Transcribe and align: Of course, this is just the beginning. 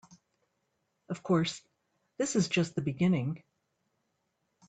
Of 1.09 1.21
course, 1.21 1.61
this 2.17 2.35
is 2.35 2.47
just 2.47 2.73
the 2.73 2.81
beginning. 2.81 3.43